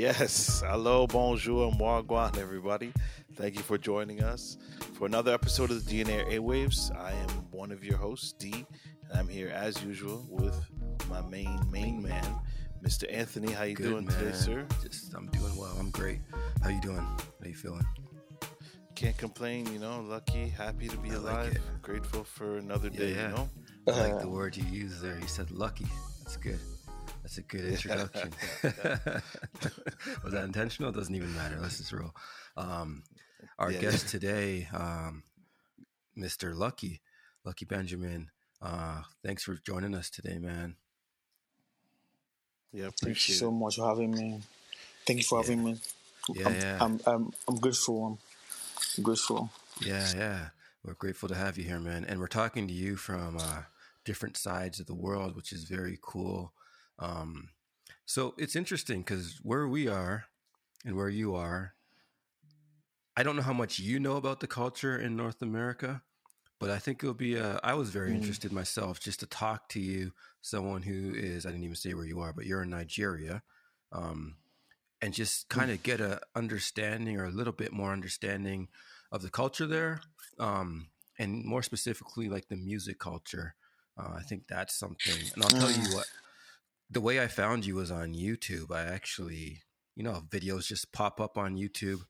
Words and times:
Yes. 0.00 0.62
Hello, 0.66 1.06
bonjour, 1.06 1.68
and 1.68 1.78
wagwan, 1.78 2.38
everybody. 2.38 2.90
Thank 3.34 3.56
you 3.56 3.60
for 3.60 3.76
joining 3.76 4.22
us 4.22 4.56
for 4.94 5.04
another 5.04 5.34
episode 5.34 5.70
of 5.70 5.84
the 5.84 6.02
DNA 6.02 6.26
Airwaves. 6.32 6.90
I 6.96 7.12
am 7.12 7.28
one 7.50 7.70
of 7.70 7.84
your 7.84 7.98
hosts, 7.98 8.32
D, 8.32 8.64
and 9.10 9.18
I'm 9.18 9.28
here 9.28 9.50
as 9.50 9.84
usual 9.84 10.26
with 10.30 10.58
my 11.10 11.20
main 11.28 11.60
main 11.70 12.00
man, 12.00 12.24
Mr. 12.82 13.12
Anthony. 13.12 13.52
How 13.52 13.64
you 13.64 13.74
Good, 13.76 13.90
doing 13.90 14.06
man. 14.06 14.18
today, 14.18 14.32
sir? 14.32 14.66
Just, 14.82 15.12
I'm 15.12 15.26
doing 15.26 15.54
well. 15.54 15.76
I'm 15.78 15.90
great. 15.90 16.20
How 16.62 16.70
you 16.70 16.80
doing? 16.80 16.96
How 16.96 17.46
you 17.46 17.52
feeling? 17.54 17.84
Can't 18.94 19.18
complain, 19.18 19.70
you 19.70 19.80
know. 19.80 20.00
Lucky, 20.00 20.48
happy 20.48 20.88
to 20.88 20.96
be 20.96 21.10
I 21.10 21.14
alive. 21.16 21.52
it. 21.52 21.60
Grateful 21.82 22.24
for 22.24 22.56
another 22.56 22.88
day, 22.88 23.12
yeah. 23.12 23.28
you 23.28 23.34
know. 23.36 23.48
I 23.88 24.08
like 24.12 24.22
the 24.22 24.30
word 24.30 24.56
you 24.56 24.64
used 24.64 25.02
there. 25.02 25.18
You 25.20 25.26
said 25.26 25.50
lucky. 25.50 25.88
That's 26.22 26.38
good. 26.38 26.58
That's 27.22 27.38
a 27.38 27.42
good 27.42 27.64
introduction. 27.66 28.32
Was 30.24 30.32
that 30.32 30.44
intentional? 30.44 30.90
It 30.90 30.96
doesn't 30.96 31.14
even 31.14 31.34
matter. 31.34 31.58
Let's 31.60 31.78
just 31.78 31.92
roll. 31.92 32.12
Um, 32.56 33.04
our 33.58 33.72
Yeah. 33.72 33.80
guest 33.80 34.08
today, 34.08 34.68
um, 34.72 35.22
Mr. 36.16 36.54
Lucky, 36.54 37.00
Lucky 37.44 37.64
Benjamin. 37.64 38.30
Uh, 38.62 39.02
thanks 39.24 39.42
for 39.44 39.56
joining 39.56 39.94
us 39.94 40.10
today, 40.10 40.38
man. 40.38 40.76
Yeah, 42.72 42.86
Thank 42.86 42.94
appreciate 43.06 43.34
you 43.34 43.34
so 43.34 43.50
much 43.50 43.76
for 43.76 43.88
having 43.88 44.12
me. 44.12 44.40
Thank 45.06 45.18
you 45.20 45.24
for 45.24 45.42
having 45.42 45.64
me. 45.64 45.78
Yeah, 46.34 46.46
I'm, 46.46 46.54
yeah. 46.54 46.78
I'm, 46.80 47.00
I'm, 47.06 47.32
I'm 47.48 47.56
grateful. 47.56 48.18
I'm 48.96 49.02
grateful. 49.02 49.50
Yeah, 49.80 50.12
yeah. 50.16 50.48
We're 50.84 50.94
grateful 50.94 51.28
to 51.28 51.34
have 51.34 51.58
you 51.58 51.64
here, 51.64 51.80
man. 51.80 52.04
And 52.04 52.20
we're 52.20 52.26
talking 52.28 52.66
to 52.68 52.72
you 52.74 52.96
from 52.96 53.36
uh, 53.38 53.62
different 54.04 54.36
sides 54.36 54.80
of 54.80 54.86
the 54.86 54.94
world, 54.94 55.36
which 55.36 55.52
is 55.52 55.64
very 55.64 55.98
cool. 56.02 56.52
Um, 57.00 57.50
so 58.06 58.34
it's 58.38 58.56
interesting 58.56 59.00
because 59.02 59.40
where 59.42 59.68
we 59.68 59.88
are 59.88 60.26
and 60.84 60.96
where 60.96 61.08
you 61.08 61.34
are, 61.34 61.74
I 63.16 63.22
don't 63.22 63.36
know 63.36 63.42
how 63.42 63.52
much 63.52 63.78
you 63.78 64.00
know 64.00 64.16
about 64.16 64.40
the 64.40 64.46
culture 64.46 64.98
in 64.98 65.16
North 65.16 65.42
America, 65.42 66.02
but 66.60 66.70
I 66.70 66.78
think 66.78 67.02
it'll 67.02 67.14
be. 67.14 67.38
Uh, 67.38 67.58
I 67.62 67.74
was 67.74 67.90
very 67.90 68.10
Mm. 68.10 68.16
interested 68.16 68.52
myself 68.52 69.00
just 69.00 69.20
to 69.20 69.26
talk 69.26 69.68
to 69.70 69.80
you, 69.80 70.12
someone 70.42 70.82
who 70.82 71.12
is. 71.14 71.46
I 71.46 71.50
didn't 71.50 71.64
even 71.64 71.76
say 71.76 71.94
where 71.94 72.06
you 72.06 72.20
are, 72.20 72.32
but 72.32 72.46
you're 72.46 72.62
in 72.62 72.70
Nigeria, 72.70 73.42
um, 73.92 74.38
and 75.02 75.14
just 75.14 75.48
kind 75.48 75.70
of 75.70 75.82
get 75.82 76.00
a 76.00 76.20
understanding 76.36 77.18
or 77.18 77.26
a 77.26 77.30
little 77.32 77.52
bit 77.54 77.72
more 77.72 77.92
understanding 77.92 78.68
of 79.12 79.22
the 79.22 79.30
culture 79.30 79.66
there, 79.66 80.00
um, 80.38 80.88
and 81.18 81.44
more 81.44 81.62
specifically, 81.62 82.28
like 82.28 82.48
the 82.48 82.56
music 82.56 82.98
culture. 82.98 83.54
Uh, 83.98 84.14
I 84.18 84.22
think 84.22 84.44
that's 84.48 84.74
something. 84.78 85.30
And 85.34 85.42
I'll 85.44 85.52
tell 85.52 85.70
you 85.70 85.88
what. 85.90 86.08
The 86.90 87.00
way 87.00 87.20
I 87.22 87.28
found 87.28 87.64
you 87.64 87.76
was 87.76 87.90
on 87.90 88.14
YouTube. 88.14 88.70
I 88.74 88.82
actually, 88.82 89.62
you 89.94 90.02
know, 90.02 90.22
videos 90.28 90.66
just 90.66 90.92
pop 90.92 91.20
up 91.20 91.38
on 91.38 91.56
YouTube. 91.56 92.00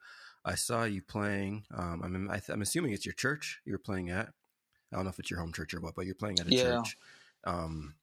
I 0.44 0.54
saw 0.54 0.84
you 0.84 1.02
playing. 1.02 1.64
Um, 1.74 2.00
I'm, 2.02 2.30
I 2.30 2.34
th- 2.38 2.48
I'm 2.48 2.62
assuming 2.62 2.92
it's 2.92 3.04
your 3.04 3.12
church 3.14 3.60
you're 3.66 3.78
playing 3.78 4.08
at. 4.10 4.28
I 4.92 4.96
don't 4.96 5.04
know 5.04 5.10
if 5.10 5.18
it's 5.18 5.30
your 5.30 5.40
home 5.40 5.52
church 5.52 5.74
or 5.74 5.80
what, 5.80 5.94
but 5.94 6.06
you're 6.06 6.14
playing 6.14 6.40
at 6.40 6.46
a 6.48 6.50
Yeah. 6.54 6.62
church. 6.78 6.96
Um, 7.44 7.94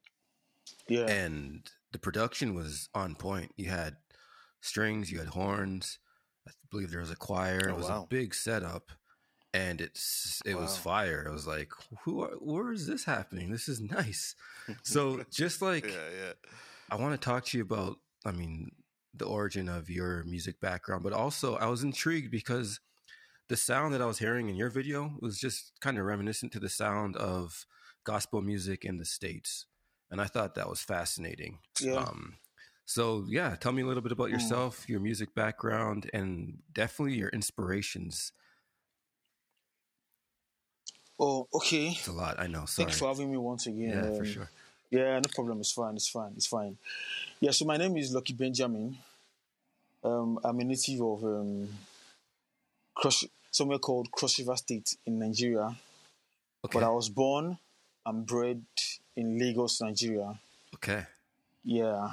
Yeah. 0.87 1.07
and 1.07 1.69
the 1.91 1.99
production 1.99 2.53
was 2.53 2.89
on 2.93 3.15
point. 3.15 3.53
You 3.57 3.69
had 3.69 3.97
strings, 4.61 5.11
you 5.11 5.17
had 5.19 5.29
horns. 5.29 5.99
I 6.47 6.51
believe 6.69 6.91
there 6.91 7.01
was 7.01 7.11
a 7.11 7.15
choir. 7.15 7.61
Oh, 7.65 7.73
it 7.73 7.77
was 7.77 7.89
wow. 7.89 8.03
a 8.03 8.07
big 8.07 8.33
setup, 8.35 8.91
and 9.53 9.81
it's 9.81 10.41
it 10.45 10.55
was 10.55 10.77
fire. 10.77 11.25
It 11.27 11.31
was 11.31 11.45
like, 11.47 11.71
who? 12.03 12.21
Are, 12.21 12.35
where 12.39 12.71
is 12.71 12.87
this 12.87 13.03
happening? 13.05 13.51
This 13.51 13.67
is 13.67 13.81
nice. 13.97 14.35
So 14.83 15.23
just 15.31 15.61
like 15.61 15.85
Yeah, 15.91 16.09
yeah. 16.25 16.33
I 16.89 16.95
want 16.95 17.19
to 17.19 17.23
talk 17.25 17.45
to 17.45 17.57
you 17.57 17.63
about, 17.63 17.97
I 18.25 18.31
mean, 18.31 18.71
the 19.13 19.25
origin 19.25 19.67
of 19.67 19.89
your 19.89 20.23
music 20.23 20.59
background, 20.59 21.03
but 21.03 21.13
also 21.13 21.55
I 21.55 21.67
was 21.67 21.83
intrigued 21.83 22.31
because 22.31 22.79
the 23.49 23.57
sound 23.57 23.93
that 23.93 24.01
I 24.01 24.05
was 24.05 24.19
hearing 24.19 24.49
in 24.49 24.55
your 24.55 24.69
video 24.69 25.15
was 25.21 25.39
just 25.39 25.73
kind 25.81 25.97
of 25.97 26.05
reminiscent 26.05 26.51
to 26.53 26.59
the 26.59 26.69
sound 26.69 27.15
of 27.17 27.65
gospel 28.03 28.41
music 28.41 28.85
in 28.85 28.97
the 28.97 29.05
States. 29.05 29.65
And 30.11 30.21
I 30.21 30.25
thought 30.25 30.55
that 30.55 30.69
was 30.69 30.81
fascinating. 30.81 31.59
Yeah. 31.79 31.95
Um, 31.97 32.37
so, 32.85 33.25
yeah, 33.29 33.55
tell 33.55 33.73
me 33.73 33.81
a 33.81 33.85
little 33.85 34.03
bit 34.03 34.13
about 34.13 34.29
Mm. 34.29 34.31
yourself, 34.33 34.89
your 34.89 34.99
music 35.01 35.35
background, 35.35 36.09
and 36.13 36.59
definitely 36.73 37.15
your 37.15 37.29
inspirations. 37.29 38.31
oh, 41.19 41.47
okay. 41.53 41.87
It's 41.89 42.07
a 42.07 42.11
lot, 42.11 42.39
I 42.39 42.47
know. 42.47 42.65
Sorry. 42.65 42.87
Thank 42.87 42.91
you 42.91 42.97
for 42.97 43.07
having 43.07 43.31
me 43.31 43.37
once 43.37 43.67
again. 43.67 43.89
yeah, 43.93 44.09
for 44.11 44.23
Um, 44.23 44.25
sure. 44.25 44.49
Yeah, 44.89 45.19
no 45.19 45.29
problem. 45.33 45.59
It's 45.59 45.71
fine. 45.71 45.95
It's 45.95 46.07
fine. 46.09 46.31
It's 46.35 46.47
fine. 46.47 46.77
Yeah, 47.39 47.51
so 47.51 47.65
my 47.65 47.77
name 47.77 47.97
is 47.97 48.13
Lucky 48.13 48.33
Benjamin. 48.33 48.97
Um, 50.03 50.39
I'm 50.43 50.59
a 50.59 50.63
native 50.63 51.01
of 51.01 51.23
um, 51.23 51.67
Cross, 52.95 53.25
somewhere 53.51 53.79
called 53.79 54.09
Cross 54.11 54.39
River 54.39 54.55
State 54.55 54.95
in 55.05 55.19
Nigeria. 55.19 55.75
Okay. 56.65 56.79
But 56.79 56.83
I 56.83 56.89
was 56.89 57.09
born 57.09 57.57
and 58.05 58.25
bred 58.25 58.63
in 59.15 59.37
Lagos, 59.37 59.81
Nigeria. 59.81 60.39
okay. 60.75 61.03
Yeah. 61.65 62.09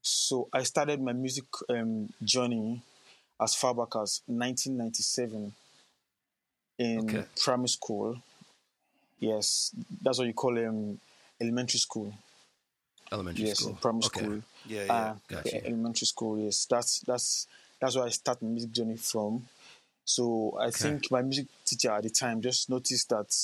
So 0.00 0.48
I 0.52 0.62
started 0.62 1.00
my 1.02 1.12
music 1.12 1.46
um, 1.68 2.12
journey 2.22 2.80
as 3.40 3.54
far 3.56 3.74
back 3.74 3.96
as 4.00 4.22
1997 4.26 5.52
in 6.78 7.00
Okay. 7.00 7.24
primary 7.42 7.68
school. 7.68 8.22
Yes, 9.18 9.72
that's 10.00 10.18
what 10.18 10.28
you 10.28 10.34
call 10.34 10.56
um, 10.58 11.00
elementary 11.40 11.78
school. 11.78 12.12
Elementary 13.12 13.44
yes, 13.46 13.60
school. 13.60 13.78
primary 13.80 14.04
okay. 14.04 14.20
school. 14.20 14.42
Yeah, 14.66 14.84
yeah. 14.84 14.92
Uh, 14.92 15.14
Gotcha. 15.28 15.66
elementary 15.66 16.06
school. 16.06 16.38
Yes, 16.38 16.66
that's 16.68 17.00
that's 17.00 17.46
that's 17.80 17.96
where 17.96 18.06
I 18.06 18.10
start 18.10 18.42
my 18.42 18.48
music 18.48 18.72
journey 18.72 18.96
from. 18.96 19.46
So 20.04 20.56
I 20.60 20.70
think 20.70 21.10
my 21.10 21.22
music 21.22 21.46
teacher 21.64 21.90
at 21.90 22.02
the 22.04 22.10
time 22.10 22.40
just 22.40 22.70
noticed 22.70 23.08
that 23.10 23.34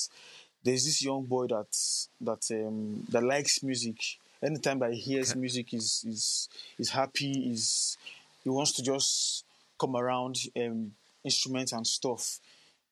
there's 0.63 0.85
this 0.85 1.03
young 1.03 1.23
boy 1.25 1.47
that 1.47 1.75
that 2.21 2.49
um, 2.51 3.05
that 3.09 3.23
likes 3.23 3.63
music. 3.63 3.95
Anytime 4.41 4.79
that 4.79 4.93
he 4.93 4.99
hears 4.99 5.31
Okay. 5.31 5.39
music, 5.39 5.73
is 5.73 6.03
is 6.07 6.49
is 6.77 6.89
happy. 6.89 7.51
Is 7.51 7.97
he 8.43 8.49
wants 8.49 8.73
to 8.73 8.83
just 8.83 9.45
come 9.79 9.95
around 9.95 10.37
um, 10.57 10.93
instruments 11.23 11.71
and 11.71 11.85
stuff. 11.85 12.39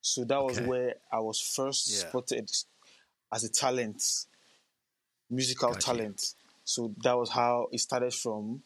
So 0.02 0.24
that 0.24 0.42
was 0.42 0.60
where 0.60 0.96
I 1.12 1.20
was 1.20 1.40
first 1.40 1.88
Yeah. 1.88 2.10
spotted 2.10 2.52
as 3.32 3.44
a 3.44 3.50
talent, 3.50 4.26
musical 5.31 5.69
Gotcha. 5.72 5.86
talent. 5.88 6.36
So 6.64 6.94
that 7.03 7.18
was 7.18 7.30
how 7.31 7.68
it 7.72 7.80
started 7.80 8.14
from. 8.14 8.62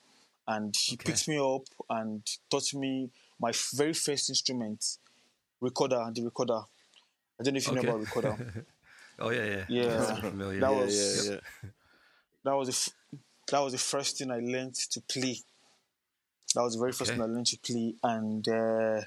And 0.48 0.76
he 0.76 0.96
Okay. 0.96 1.12
picked 1.12 1.28
me 1.28 1.38
up 1.40 1.64
and 1.90 2.22
taught 2.50 2.74
me 2.74 3.10
my 3.40 3.52
very 3.74 3.94
first 3.94 4.30
instrument, 4.30 4.98
recorder, 5.62 6.06
the 6.14 6.24
recorder. 6.24 6.62
I 7.40 7.44
don't 7.44 7.54
know 7.54 7.58
if 7.58 7.68
you 7.68 7.74
know 7.76 7.82
about 7.82 8.00
recorder. 8.02 8.66
Oh, 9.18 9.30
yeah, 9.30 9.46
yeah. 9.46 9.66
Yeah. 9.70 10.16
Familiar. 10.20 10.60
That 10.60 10.72
yeah, 10.72 10.82
was- 10.84 11.28
yeah, 11.30 11.36
yeah. 11.36 11.40
that 12.44 12.54
was 12.54 12.68
the 12.68 12.74
f- 12.74 12.90
that 13.48 13.60
was 13.62 13.72
the 13.72 13.78
first 13.80 14.18
thing 14.18 14.30
I 14.30 14.40
learned 14.40 14.76
to 14.76 15.00
play. 15.02 15.38
That 16.54 16.64
was 16.64 16.74
the 16.74 16.80
very 16.80 16.92
first 16.92 17.12
Okay. 17.12 17.18
thing 17.20 17.30
I 17.30 17.34
learned 17.34 17.48
to 17.48 17.58
play, 17.60 17.96
and 18.04 18.46
uh, 18.50 19.02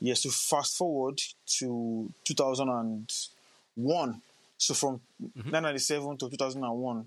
yes. 0.00 0.22
so 0.22 0.30
fast 0.30 0.76
forward 0.76 1.20
to 1.58 2.08
2001. 2.22 4.22
So 4.58 4.74
from 4.74 5.00
Mm-hmm. 5.22 5.50
1997 5.50 6.18
to 6.18 6.30
2001, 6.30 7.06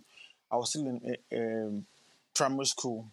I 0.52 0.58
was 0.58 0.70
still 0.72 0.88
in 0.88 1.02
uh, 1.34 1.38
um, 1.38 1.86
primary 2.36 2.66
school. 2.66 3.12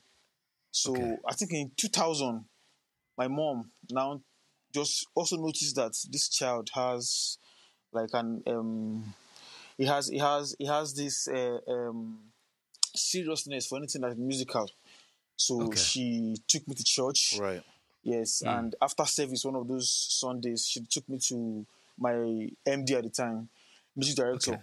So 0.70 0.92
Okay. 0.92 1.16
I 1.28 1.34
think 1.34 1.52
in 1.52 1.72
2000, 1.76 2.44
my 3.16 3.28
mom 3.28 3.70
now 3.90 4.20
just 4.72 5.06
also 5.14 5.36
noticed 5.36 5.76
that 5.76 5.92
this 6.10 6.28
child 6.28 6.70
has 6.74 7.38
like 7.92 8.10
an 8.14 8.42
um, 8.46 9.14
he 9.78 9.86
has 9.86 10.08
he 10.08 10.18
has 10.18 10.54
he 10.58 10.66
has 10.66 10.94
this 10.94 11.28
uh, 11.28 11.58
um, 11.68 12.18
seriousness 12.94 13.66
for 13.66 13.78
anything 13.78 14.02
that's 14.02 14.16
musical. 14.16 14.70
So 15.36 15.60
Okay. 15.64 15.80
she 15.80 16.36
took 16.48 16.66
me 16.68 16.74
to 16.74 16.84
church. 16.84 17.36
Right. 17.40 17.62
Yes, 18.02 18.42
Mm. 18.42 18.48
and 18.48 18.74
after 18.80 19.04
service, 19.04 19.44
one 19.44 19.56
of 19.56 19.68
those 19.68 19.90
Sundays, 19.90 20.66
she 20.66 20.80
took 20.82 21.08
me 21.08 21.18
to 21.28 21.66
my 21.98 22.12
MD 22.66 22.94
at 22.96 23.04
the 23.04 23.10
time, 23.10 23.48
music 23.98 24.16
director, 24.16 24.52
Okay. 24.52 24.62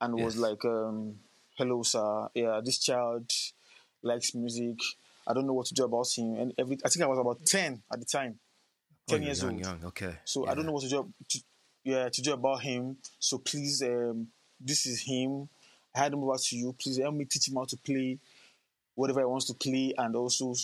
and 0.00 0.14
was 0.16 0.36
like, 0.36 0.64
um, 0.64 1.20
"Hello, 1.58 1.82
sir. 1.82 2.28
Yeah, 2.34 2.60
this 2.64 2.78
child 2.78 3.30
likes 4.02 4.34
music. 4.34 4.78
I 5.26 5.32
don't 5.34 5.46
know 5.46 5.52
what 5.52 5.66
to 5.66 5.74
do 5.74 5.84
about 5.84 6.08
him." 6.16 6.34
And 6.40 6.54
every, 6.58 6.78
I 6.84 6.88
think 6.88 7.04
I 7.04 7.06
was 7.06 7.18
about 7.18 7.44
ten 7.44 7.82
at 7.92 8.00
the 8.00 8.06
time, 8.06 8.38
Oh, 9.08 9.12
ten 9.12 9.22
years 9.22 9.42
young, 9.42 9.52
old. 9.52 9.60
young. 9.60 9.84
Okay. 9.84 10.14
So 10.24 10.46
I 10.48 10.54
don't 10.54 10.66
know 10.66 10.72
what 10.72 10.82
to 10.84 10.88
do. 10.88 11.12
To, 11.28 11.38
yeah, 11.84 12.08
to 12.08 12.20
do 12.22 12.32
about 12.32 12.62
him. 12.62 12.96
So 13.20 13.38
please, 13.38 13.82
um, 13.82 14.28
this 14.58 14.86
is 14.86 15.00
him. 15.02 15.48
I 15.94 16.00
had 16.00 16.12
him 16.12 16.24
over 16.24 16.36
to 16.38 16.56
you. 16.56 16.72
Please 16.72 16.98
help 16.98 17.14
me 17.14 17.24
teach 17.26 17.48
him 17.48 17.54
how 17.56 17.64
to 17.64 17.76
play 17.76 18.18
whatever 18.94 19.20
he 19.20 19.26
wants 19.26 19.46
to 19.46 19.54
play, 19.54 19.92
and 19.98 20.16
also 20.16 20.54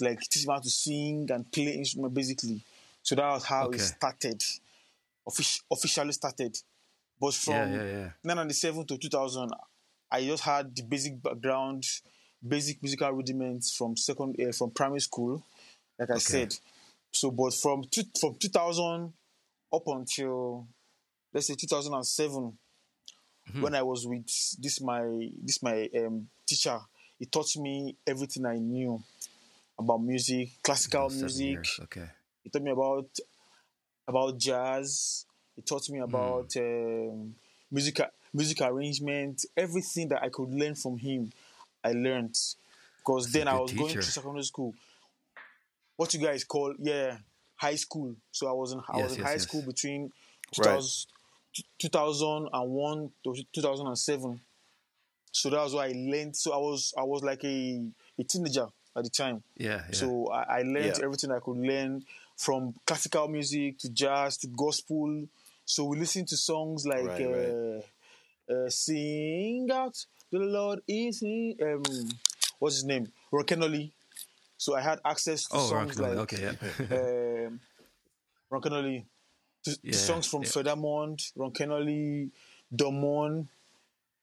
like 0.00 0.20
teach 0.20 0.44
him 0.44 0.50
how 0.52 0.60
to 0.60 0.70
sing 0.70 1.28
and 1.30 1.50
play 1.50 1.72
instrument 1.74 2.14
basically. 2.14 2.60
So 3.02 3.14
that 3.16 3.28
was 3.30 3.44
how 3.44 3.66
Okay. 3.66 3.76
it 3.78 3.80
started, 3.82 4.42
offic- 5.28 5.62
officially 5.70 6.12
started. 6.12 6.58
But 7.20 7.34
from 7.34 7.54
Yeah, 7.54 7.66
yeah, 7.66 7.82
yeah. 7.84 8.10
1997 8.22 8.86
to 8.86 8.98
2000, 8.98 9.50
I 10.10 10.24
just 10.24 10.42
had 10.44 10.74
the 10.74 10.82
basic 10.82 11.22
background 11.22 11.84
basic 12.46 12.82
musical 12.82 13.10
rudiments 13.10 13.74
from 13.74 13.96
second 13.96 14.36
uh, 14.40 14.52
from 14.52 14.70
primary 14.70 15.00
school, 15.00 15.42
like 15.98 16.10
I 16.10 16.14
Okay. 16.14 16.20
said. 16.20 16.54
So, 17.12 17.30
but 17.30 17.54
from 17.54 17.84
two, 17.90 18.02
from 18.20 18.34
2000 18.36 19.12
up 19.72 19.82
until 19.86 20.66
let's 21.32 21.46
say 21.48 21.54
2007, 21.54 22.58
Mhm. 23.50 23.62
when 23.62 23.74
I 23.74 23.82
was 23.82 24.06
with 24.06 24.26
this 24.58 24.80
my 24.80 25.02
this 25.42 25.62
my 25.62 25.88
um, 25.98 26.28
teacher, 26.46 26.78
he 27.18 27.26
taught 27.26 27.56
me 27.56 27.96
everything 28.06 28.44
I 28.46 28.58
knew 28.58 29.02
about 29.78 30.02
music, 30.02 30.50
classical 30.62 31.08
music. 31.10 31.46
years, 31.46 31.80
Okay. 31.84 32.08
He 32.44 32.50
taught 32.50 32.62
me 32.62 32.70
about 32.70 33.08
about 34.06 34.38
jazz. 34.38 35.26
He 35.56 35.62
taught 35.62 35.88
me 35.90 36.00
about 36.00 36.54
um, 36.56 37.34
music 37.70 38.00
music 38.32 38.60
arrangement. 38.60 39.44
Everything 39.56 40.08
that 40.08 40.22
I 40.22 40.28
could 40.28 40.50
learn 40.50 40.74
from 40.74 40.98
him, 40.98 41.32
I 41.82 41.92
learned. 41.92 42.36
Because 42.98 43.32
then 43.32 43.48
I 43.48 43.58
was 43.58 43.72
going 43.72 43.94
to 43.96 44.02
secondary 44.02 44.44
school. 44.44 44.74
What 45.96 46.12
you 46.14 46.20
guys 46.20 46.44
call 46.44 46.74
yeah 46.78 47.18
high 47.56 47.76
school. 47.76 48.14
So 48.32 48.48
I 48.48 48.52
was 48.52 48.72
in 48.72 48.80
I 48.88 48.98
Yes, 48.98 49.02
was 49.04 49.12
in 49.12 49.18
yes, 49.18 49.28
high 49.28 49.34
yes. 49.34 49.42
school 49.44 49.62
between 49.62 50.12
Right. 50.58 50.82
2001 51.78 53.10
to 53.24 53.34
2007. 53.52 54.40
So 55.32 55.50
that 55.50 55.62
was 55.62 55.74
why 55.74 55.86
I 55.86 55.92
learned. 55.94 56.36
So 56.36 56.52
I 56.52 56.58
was 56.58 56.94
I 56.98 57.02
was 57.02 57.22
like 57.22 57.44
a, 57.44 57.82
a 58.18 58.24
teenager 58.24 58.66
at 58.96 59.04
the 59.04 59.10
time. 59.10 59.42
Yeah. 59.56 59.82
yeah. 59.88 59.92
So 59.94 60.28
I, 60.30 60.58
I 60.58 60.62
learned 60.62 60.98
Yeah. 60.98 61.04
everything 61.04 61.30
I 61.30 61.40
could 61.40 61.56
learn 61.58 62.04
from 62.36 62.74
classical 62.86 63.28
music 63.28 63.78
to 63.78 63.88
jazz 63.90 64.36
to 64.38 64.48
gospel. 64.48 65.26
So 65.66 65.84
we 65.84 65.98
listen 65.98 66.24
to 66.26 66.36
songs 66.36 66.86
like 66.86 67.04
Right, 67.04 67.26
uh, 67.26 67.80
Uh, 68.48 68.70
"Sing 68.70 69.68
Out 69.72 70.06
the 70.30 70.38
Lord 70.38 70.78
is 70.86 71.20
in," 71.22 71.56
um, 71.60 71.82
what's 72.60 72.76
his 72.76 72.84
name, 72.84 73.12
Ron 73.32 73.44
Kenoly. 73.44 73.90
So 74.56 74.76
I 74.76 74.80
had 74.80 75.00
access 75.04 75.46
to 75.48 75.56
oh, 75.56 75.66
songs 75.68 75.98
Rock 75.98 76.08
like 76.08 76.18
okay. 76.18 76.42
Yeah. 76.42 76.96
um, 77.46 77.60
Ron 78.48 78.62
Kenoly, 78.62 79.04
to, 79.64 79.76
Yeah, 79.82 79.98
songs 79.98 80.26
from 80.28 80.42
yeah. 80.42 80.48
Fred 80.50 80.66
Hammond, 80.68 81.20
Ron 81.34 81.50
Kenoly, 81.52 82.30
Domon, 82.72 83.48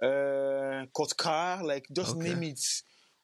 uh, 0.02 0.86
Kotkar, 0.96 1.62
like 1.62 1.86
just 1.92 2.16
Okay. 2.16 2.34
name 2.34 2.44
it. 2.44 2.64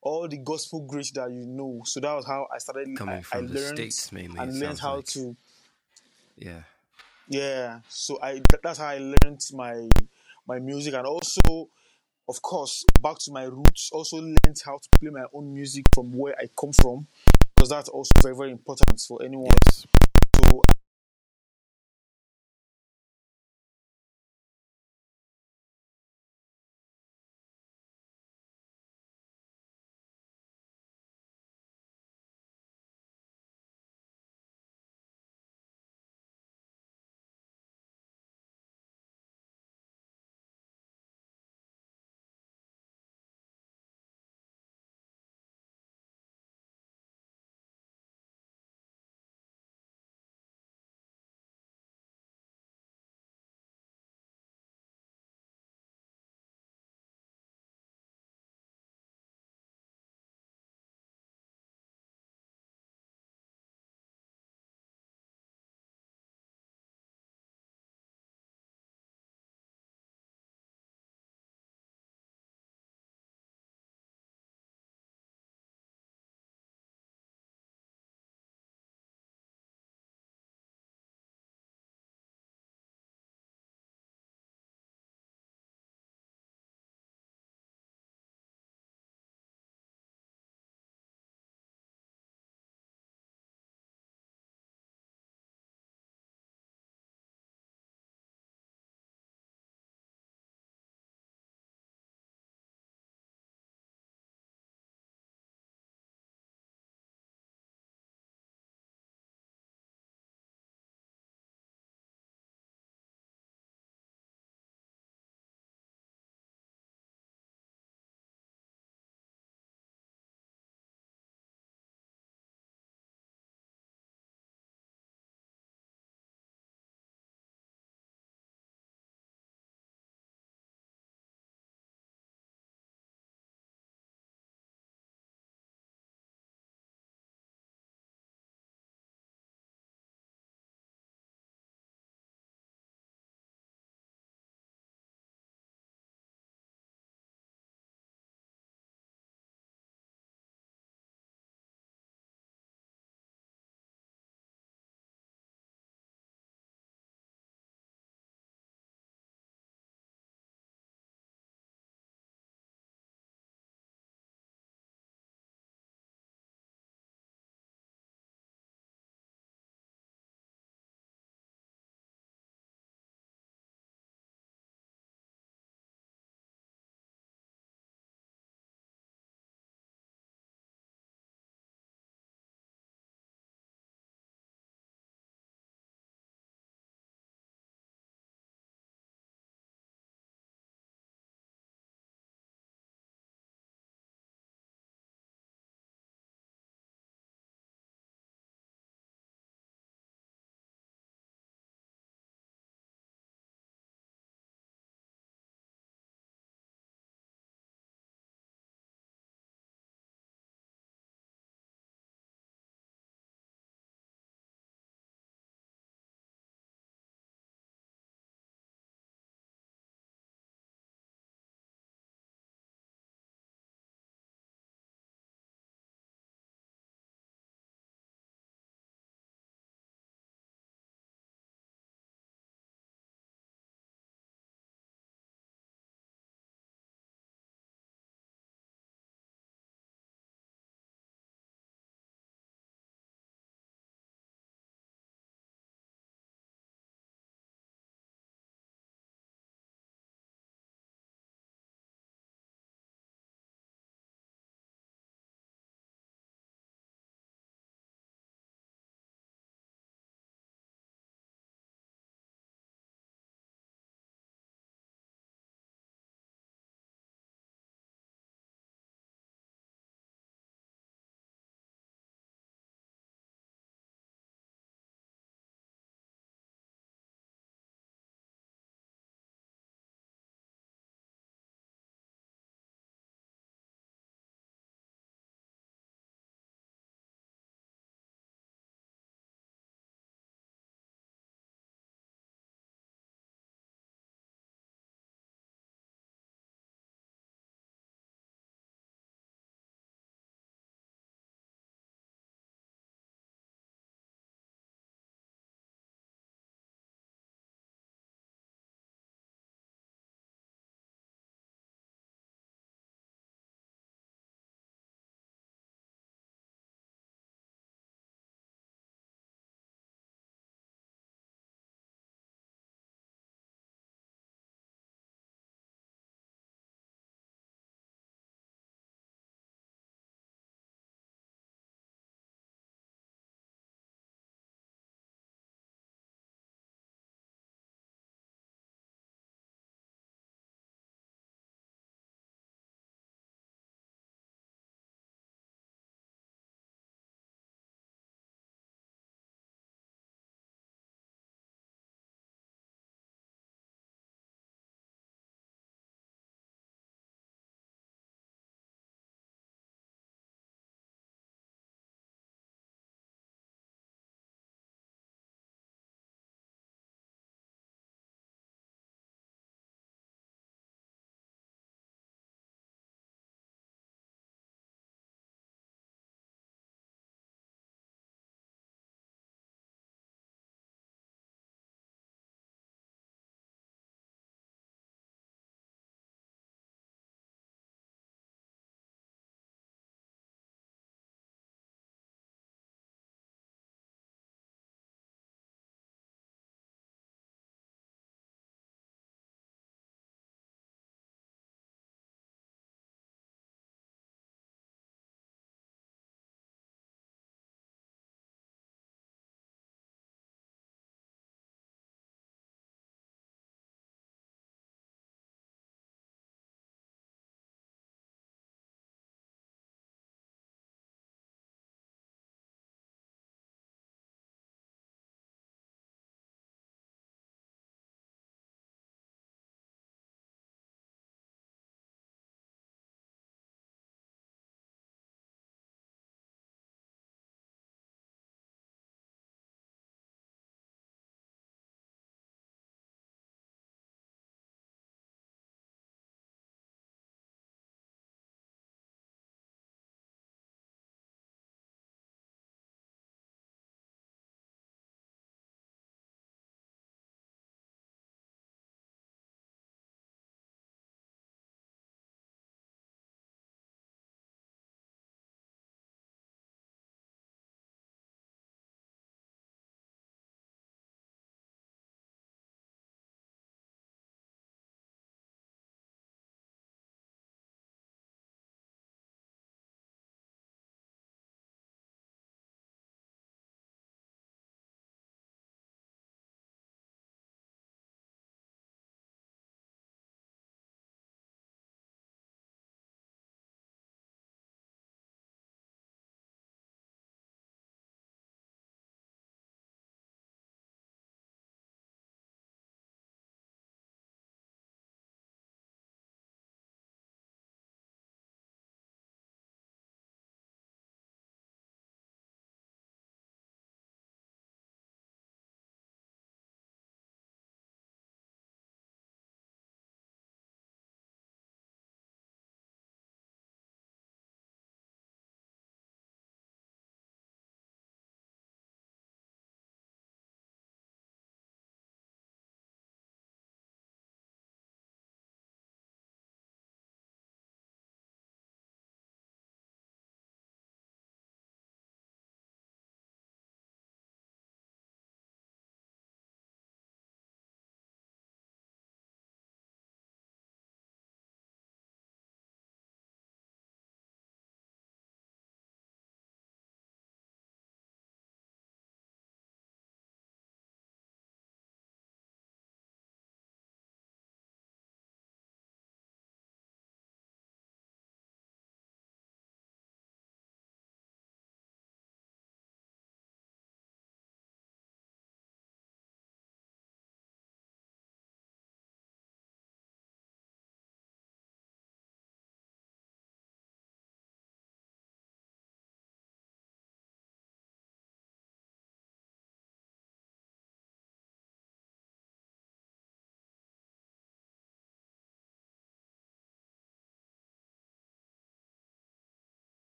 All 0.00 0.28
the 0.28 0.38
gospel 0.38 0.80
greats 0.86 1.10
that 1.12 1.30
you 1.32 1.46
know. 1.46 1.82
So 1.84 1.98
that 2.00 2.14
was 2.14 2.26
how 2.26 2.46
I 2.54 2.58
started. 2.58 2.96
Coming 2.96 3.16
I, 3.16 3.22
from 3.22 3.46
I 3.46 3.48
the 3.48 3.54
learned 3.54 3.76
States 3.78 4.12
mainly, 4.12 4.38
and 4.38 4.60
learned 4.60 4.78
how 4.78 4.96
like. 4.96 5.06
to. 5.06 5.36
yeah. 6.36 6.62
Yeah. 7.28 7.80
So 7.88 8.18
I 8.22 8.40
that's 8.62 8.78
how 8.78 8.86
I 8.86 8.98
learned 8.98 9.40
my 9.52 9.88
my 10.46 10.58
music 10.58 10.94
and 10.94 11.06
also, 11.06 11.68
of 12.28 12.42
course, 12.42 12.84
back 13.02 13.18
to 13.20 13.32
my 13.32 13.44
roots. 13.44 13.90
Also 13.92 14.18
learned 14.18 14.60
how 14.64 14.78
to 14.78 14.88
play 14.98 15.10
my 15.10 15.24
own 15.32 15.52
music 15.54 15.86
from 15.94 16.12
where 16.12 16.34
I 16.38 16.48
come 16.58 16.72
from 16.72 17.06
because 17.54 17.70
that's 17.70 17.88
also 17.88 18.12
very 18.22 18.36
very 18.36 18.50
important 18.50 19.00
for 19.00 19.22
anyone. 19.22 19.52
Yes. 19.66 19.86
So 20.36 20.62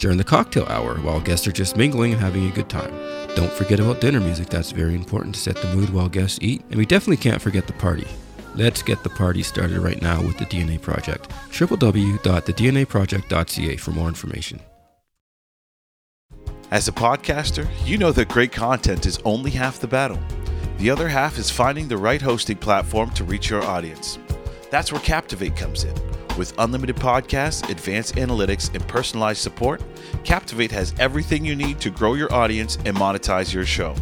During 0.00 0.16
the 0.16 0.24
cocktail 0.24 0.64
hour, 0.64 0.96
while 1.00 1.20
guests 1.20 1.46
are 1.46 1.52
just 1.52 1.76
mingling 1.76 2.12
and 2.12 2.20
having 2.22 2.48
a 2.48 2.52
good 2.52 2.70
time. 2.70 2.90
Don't 3.36 3.52
forget 3.52 3.80
about 3.80 4.00
dinner 4.00 4.18
music, 4.18 4.48
that's 4.48 4.72
very 4.72 4.94
important 4.94 5.34
to 5.34 5.40
set 5.42 5.56
the 5.56 5.76
mood 5.76 5.90
while 5.90 6.08
guests 6.08 6.38
eat. 6.40 6.62
And 6.70 6.76
we 6.76 6.86
definitely 6.86 7.18
can't 7.18 7.42
forget 7.42 7.66
the 7.66 7.74
party. 7.74 8.06
Let's 8.54 8.82
get 8.82 9.02
the 9.02 9.10
party 9.10 9.42
started 9.42 9.76
right 9.76 10.00
now 10.00 10.22
with 10.22 10.38
the 10.38 10.46
DNA 10.46 10.80
Project. 10.80 11.28
www.thednaproject.ca 11.50 13.76
for 13.76 13.90
more 13.90 14.08
information. 14.08 14.60
As 16.70 16.88
a 16.88 16.92
podcaster, 16.92 17.68
you 17.84 17.98
know 17.98 18.12
that 18.12 18.30
great 18.30 18.52
content 18.52 19.04
is 19.04 19.18
only 19.26 19.50
half 19.50 19.80
the 19.80 19.86
battle. 19.86 20.18
The 20.78 20.88
other 20.88 21.08
half 21.08 21.36
is 21.36 21.50
finding 21.50 21.88
the 21.88 21.98
right 21.98 22.22
hosting 22.22 22.56
platform 22.56 23.10
to 23.10 23.24
reach 23.24 23.50
your 23.50 23.62
audience. 23.64 24.18
That's 24.70 24.92
where 24.92 25.02
Captivate 25.02 25.56
comes 25.56 25.84
in. 25.84 25.94
With 26.40 26.54
unlimited 26.56 26.96
podcasts, 26.96 27.68
advanced 27.68 28.14
analytics, 28.14 28.74
and 28.74 28.88
personalized 28.88 29.42
support, 29.42 29.82
Captivate 30.24 30.70
has 30.70 30.94
everything 30.98 31.44
you 31.44 31.54
need 31.54 31.80
to 31.80 31.90
grow 31.90 32.14
your 32.14 32.32
audience 32.32 32.76
and 32.86 32.96
monetize 32.96 33.52
your 33.52 33.66
show. 33.66 33.94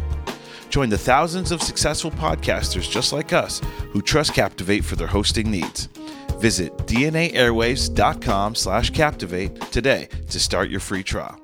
Join 0.69 0.87
the 0.87 0.97
thousands 0.97 1.51
of 1.51 1.61
successful 1.61 2.11
podcasters 2.11 2.89
just 2.89 3.11
like 3.11 3.33
us 3.33 3.59
who 3.91 4.01
trust 4.01 4.33
Captivate 4.33 4.85
for 4.85 4.95
their 4.95 5.05
hosting 5.05 5.51
needs. 5.51 5.87
Visit 6.37 6.77
dnaairwaves.com 6.87 8.55
slash 8.55 8.91
captivate 8.91 9.59
today 9.73 10.07
to 10.29 10.39
start 10.39 10.69
your 10.69 10.79
free 10.79 11.03
trial. 11.03 11.38